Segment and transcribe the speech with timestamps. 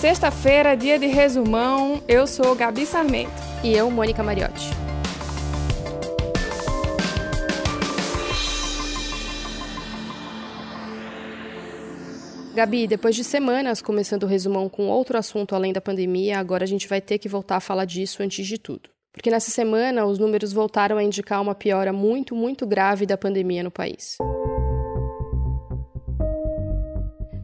[0.00, 2.02] Sexta-feira, dia de resumão.
[2.08, 3.30] Eu sou Gabi Sarmento.
[3.62, 4.70] E eu, Mônica Mariotti.
[12.54, 16.66] Gabi, depois de semanas começando o resumão com outro assunto além da pandemia, agora a
[16.66, 18.88] gente vai ter que voltar a falar disso antes de tudo.
[19.12, 23.62] Porque nessa semana os números voltaram a indicar uma piora muito, muito grave da pandemia
[23.62, 24.16] no país.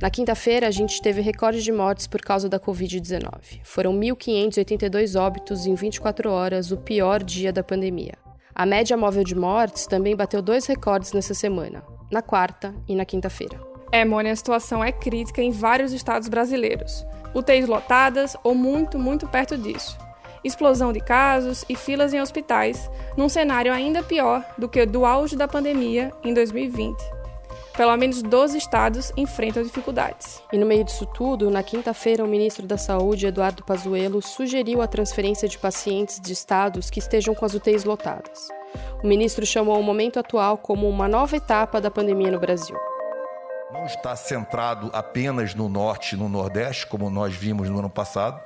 [0.00, 3.60] Na quinta-feira, a gente teve recorde de mortes por causa da Covid-19.
[3.62, 8.12] Foram 1.582 óbitos em 24 horas, o pior dia da pandemia.
[8.54, 13.06] A média móvel de mortes também bateu dois recordes nessa semana, na quarta e na
[13.06, 13.58] quinta-feira.
[13.90, 17.06] É, Mônia, a situação é crítica em vários estados brasileiros.
[17.34, 19.96] UTIs lotadas ou muito, muito perto disso.
[20.44, 25.06] Explosão de casos e filas em hospitais, num cenário ainda pior do que o do
[25.06, 27.15] auge da pandemia em 2020.
[27.76, 30.42] Pelo menos 12 estados enfrentam dificuldades.
[30.50, 34.86] E no meio disso tudo, na quinta-feira, o ministro da Saúde, Eduardo Pazuello, sugeriu a
[34.86, 38.48] transferência de pacientes de estados que estejam com as UTIs lotadas.
[39.04, 42.76] O ministro chamou o momento atual como uma nova etapa da pandemia no Brasil
[43.72, 48.40] não está centrado apenas no norte e no nordeste, como nós vimos no ano passado.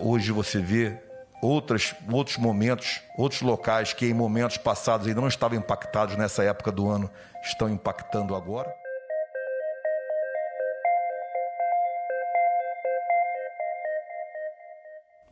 [0.00, 0.98] Hoje você vê
[1.46, 6.88] outras, outros momentos, outros locais que em momentos passados não estavam impactados nessa época do
[6.88, 7.10] ano,
[7.42, 8.74] estão impactando agora.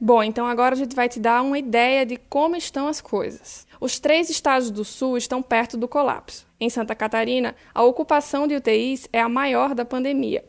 [0.00, 3.66] Bom, então agora a gente vai te dar uma ideia de como estão as coisas.
[3.80, 6.46] Os três estados do sul estão perto do colapso.
[6.60, 10.44] Em Santa Catarina, a ocupação de UTIs é a maior da pandemia.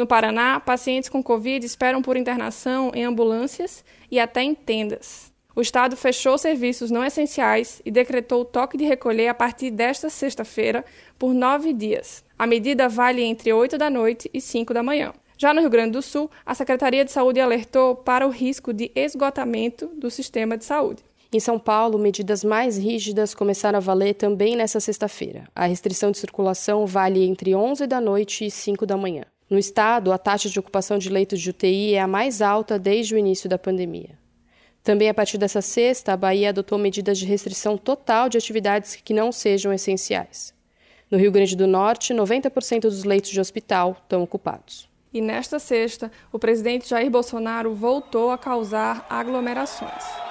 [0.00, 5.30] No Paraná, pacientes com Covid esperam por internação em ambulâncias e até em tendas.
[5.54, 10.08] O Estado fechou serviços não essenciais e decretou o toque de recolher a partir desta
[10.08, 10.86] sexta-feira
[11.18, 12.24] por nove dias.
[12.38, 15.12] A medida vale entre 8 da noite e 5 da manhã.
[15.36, 18.90] Já no Rio Grande do Sul, a Secretaria de Saúde alertou para o risco de
[18.94, 21.04] esgotamento do sistema de saúde.
[21.30, 25.44] Em São Paulo, medidas mais rígidas começaram a valer também nesta sexta-feira.
[25.54, 29.24] A restrição de circulação vale entre 11 da noite e 5 da manhã.
[29.50, 33.16] No estado, a taxa de ocupação de leitos de UTI é a mais alta desde
[33.16, 34.16] o início da pandemia.
[34.80, 39.12] Também a partir dessa sexta, a Bahia adotou medidas de restrição total de atividades que
[39.12, 40.54] não sejam essenciais.
[41.10, 44.88] No Rio Grande do Norte, 90% dos leitos de hospital estão ocupados.
[45.12, 50.29] E nesta sexta, o presidente Jair Bolsonaro voltou a causar aglomerações.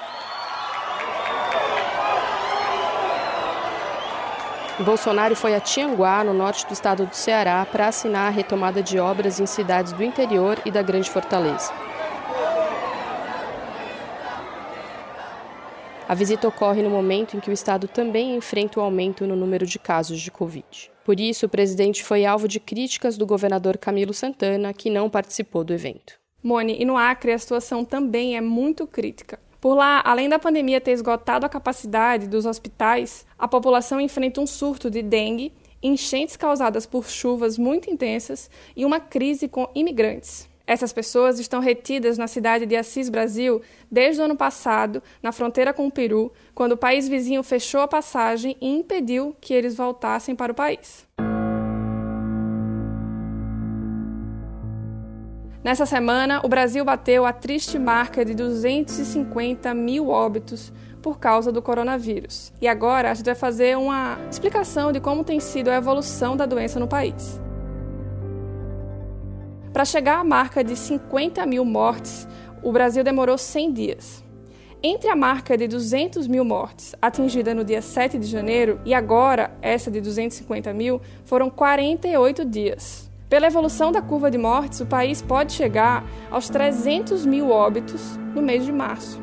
[4.84, 8.98] Bolsonaro foi a Tianguá, no norte do estado do Ceará, para assinar a retomada de
[8.98, 11.70] obras em cidades do interior e da Grande Fortaleza.
[16.08, 19.36] A visita ocorre no momento em que o estado também enfrenta o um aumento no
[19.36, 20.90] número de casos de Covid.
[21.04, 25.62] Por isso, o presidente foi alvo de críticas do governador Camilo Santana, que não participou
[25.62, 26.14] do evento.
[26.42, 29.38] Mone, e no Acre a situação também é muito crítica.
[29.60, 34.46] Por lá, além da pandemia ter esgotado a capacidade dos hospitais, a população enfrenta um
[34.46, 40.48] surto de dengue, enchentes causadas por chuvas muito intensas e uma crise com imigrantes.
[40.66, 43.60] Essas pessoas estão retidas na cidade de Assis Brasil
[43.90, 47.88] desde o ano passado, na fronteira com o Peru, quando o país vizinho fechou a
[47.88, 51.06] passagem e impediu que eles voltassem para o país.
[55.62, 60.72] Nessa semana, o Brasil bateu a triste marca de 250 mil óbitos
[61.02, 62.50] por causa do coronavírus.
[62.62, 66.46] E agora a gente vai fazer uma explicação de como tem sido a evolução da
[66.46, 67.38] doença no país.
[69.70, 72.26] Para chegar à marca de 50 mil mortes,
[72.62, 74.24] o Brasil demorou 100 dias.
[74.82, 79.54] Entre a marca de 200 mil mortes, atingida no dia 7 de janeiro, e agora
[79.60, 83.09] essa de 250 mil, foram 48 dias.
[83.30, 88.42] Pela evolução da curva de mortes, o país pode chegar aos 300 mil óbitos no
[88.42, 89.22] mês de março.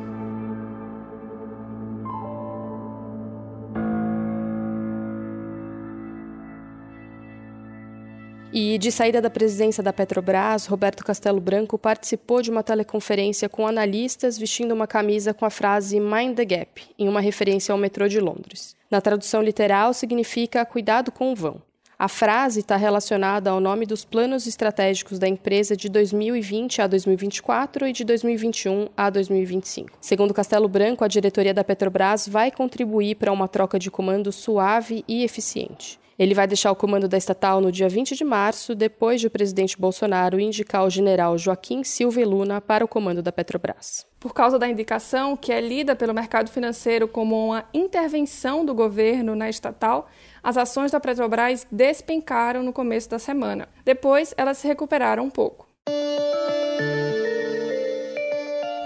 [8.50, 13.66] E de saída da presidência da Petrobras, Roberto Castelo Branco participou de uma teleconferência com
[13.66, 18.08] analistas vestindo uma camisa com a frase Mind the Gap, em uma referência ao metrô
[18.08, 18.74] de Londres.
[18.90, 21.67] Na tradução literal, significa cuidado com o vão.
[22.00, 27.88] A frase está relacionada ao nome dos planos estratégicos da empresa de 2020 a 2024
[27.88, 29.98] e de 2021 a 2025.
[30.00, 35.04] Segundo Castelo Branco, a diretoria da Petrobras vai contribuir para uma troca de comando suave
[35.08, 35.98] e eficiente.
[36.18, 39.30] Ele vai deixar o comando da estatal no dia 20 de março, depois de o
[39.30, 44.04] presidente Bolsonaro indicar o general Joaquim Silva Luna para o comando da Petrobras.
[44.18, 49.36] Por causa da indicação, que é lida pelo mercado financeiro como uma intervenção do governo
[49.36, 50.08] na estatal,
[50.42, 53.68] as ações da Petrobras despencaram no começo da semana.
[53.84, 55.68] Depois, elas se recuperaram um pouco.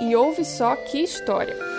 [0.03, 1.72] e ouve só que história.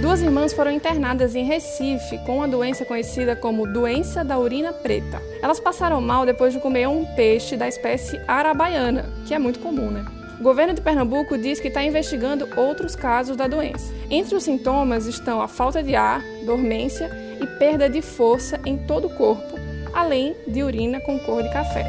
[0.00, 5.22] Duas irmãs foram internadas em Recife com uma doença conhecida como doença da urina preta.
[5.42, 9.90] Elas passaram mal depois de comer um peixe da espécie arabaiana, que é muito comum,
[9.90, 10.04] né?
[10.38, 13.90] O governo de Pernambuco diz que está investigando outros casos da doença.
[14.10, 17.10] Entre os sintomas estão a falta de ar, dormência
[17.40, 19.58] e perda de força em todo o corpo,
[19.94, 21.84] além de urina com cor de café.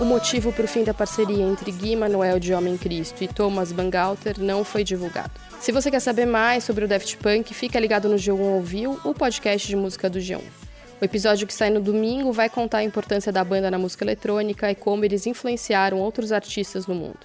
[0.00, 3.70] O motivo para o fim da parceria entre Gui Manuel de Homem Cristo e Thomas
[3.70, 5.30] Bangalter não foi divulgado.
[5.60, 9.14] Se você quer saber mais sobre o Daft Punk, fica ligado no G1 Ouviu, o
[9.14, 10.67] podcast de música do G1.
[11.00, 14.68] O episódio que sai no domingo vai contar a importância da banda na música eletrônica
[14.68, 17.20] e como eles influenciaram outros artistas no mundo.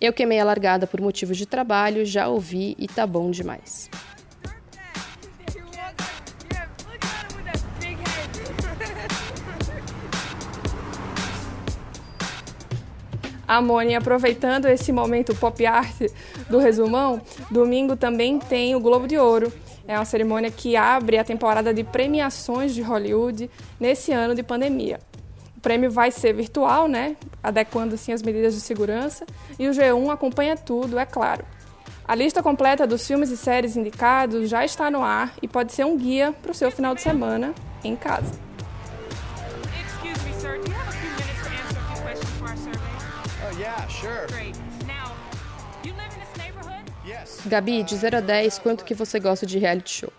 [0.00, 3.90] Eu queimei a largada por motivos de trabalho, já ouvi e tá bom demais.
[13.46, 15.96] Amone, aproveitando esse momento pop art
[16.48, 17.20] do resumão,
[17.50, 19.52] domingo também tem o Globo de Ouro,
[19.86, 25.00] é uma cerimônia que abre a temporada de premiações de Hollywood nesse ano de pandemia.
[25.56, 27.16] O prêmio vai ser virtual, né?
[27.42, 29.26] Adequando assim as medidas de segurança,
[29.58, 31.44] e o G1 acompanha tudo, é claro.
[32.06, 35.84] A lista completa dos filmes e séries indicados já está no ar e pode ser
[35.84, 37.54] um guia para o seu final de semana
[37.84, 38.32] em casa.
[43.42, 44.26] Oh, yeah, sure.
[44.28, 44.69] Great.
[47.46, 50.12] Gabi, de 0 a 10, quanto que você gosta de reality show?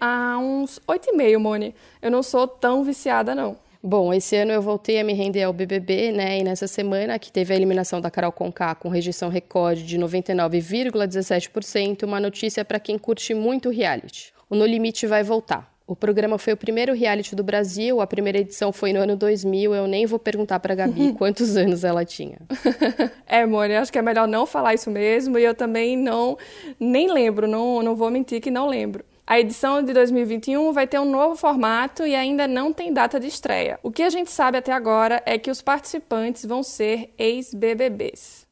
[0.00, 1.74] Ah, uns 8,5, Moni.
[2.02, 3.56] Eu não sou tão viciada, não.
[3.82, 6.38] Bom, esse ano eu voltei a me render ao BBB, né?
[6.38, 12.02] E nessa semana, que teve a eliminação da Carol Conká com rejeição recorde de 99,17%,
[12.02, 14.32] uma notícia para quem curte muito reality.
[14.50, 15.72] O No Limite vai voltar.
[15.88, 19.74] O programa foi o primeiro reality do Brasil, a primeira edição foi no ano 2000.
[19.74, 22.36] Eu nem vou perguntar para Gabi quantos anos ela tinha.
[23.26, 25.38] é, Mônica, acho que é melhor não falar isso mesmo.
[25.38, 26.36] E eu também não,
[26.78, 29.02] nem lembro, não, não vou mentir que não lembro.
[29.26, 33.26] A edição de 2021 vai ter um novo formato e ainda não tem data de
[33.26, 33.80] estreia.
[33.82, 38.47] O que a gente sabe até agora é que os participantes vão ser ex-BBBs.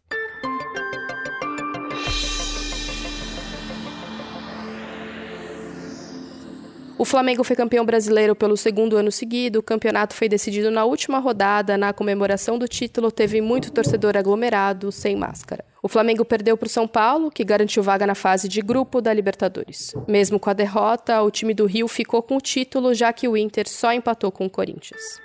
[6.98, 9.58] O Flamengo foi campeão brasileiro pelo segundo ano seguido.
[9.58, 11.76] O campeonato foi decidido na última rodada.
[11.76, 15.62] Na comemoração do título, teve muito torcedor aglomerado, sem máscara.
[15.82, 19.12] O Flamengo perdeu para o São Paulo, que garantiu vaga na fase de grupo da
[19.12, 19.94] Libertadores.
[20.08, 23.36] Mesmo com a derrota, o time do Rio ficou com o título, já que o
[23.36, 25.20] Inter só empatou com o Corinthians.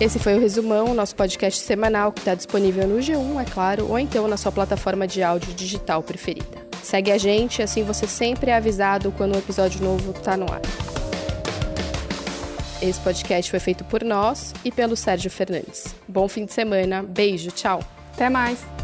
[0.00, 3.98] Esse foi o Resumão, nosso podcast semanal que está disponível no G1, é claro, ou
[3.98, 6.67] então na sua plataforma de áudio digital preferida.
[6.82, 10.62] Segue a gente, assim você sempre é avisado quando um episódio novo está no ar.
[12.80, 15.94] Esse podcast foi feito por nós e pelo Sérgio Fernandes.
[16.06, 17.80] Bom fim de semana, beijo, tchau.
[18.14, 18.77] Até mais.